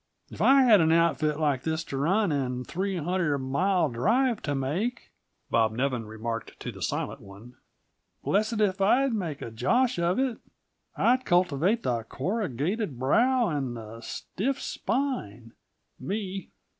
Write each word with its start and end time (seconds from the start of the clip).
"If 0.31 0.41
I 0.41 0.63
had 0.63 0.81
an 0.81 0.91
outfit 0.91 1.39
like 1.39 1.61
this 1.61 1.83
to 1.83 1.95
run, 1.97 2.31
and 2.31 2.61
a 2.65 2.65
three 2.67 2.97
hundred 2.97 3.37
mile 3.37 3.87
drive 3.87 4.41
to 4.41 4.55
make," 4.55 5.11
Bob 5.51 5.73
Nevin 5.73 6.07
remarked 6.07 6.59
to 6.61 6.71
the 6.71 6.81
Silent 6.81 7.19
One, 7.21 7.53
"blessed 8.23 8.61
if 8.61 8.81
I'd 8.81 9.13
make 9.13 9.43
a 9.43 9.51
josh 9.51 9.99
of 9.99 10.17
it! 10.17 10.39
I'd 10.97 11.23
cultivate 11.23 11.83
the 11.83 12.01
corrugated 12.01 12.97
brow 12.97 13.49
and 13.49 13.77
the 13.77 14.01
stiff 14.01 14.59
spine 14.59 15.53
me!" 15.99 16.49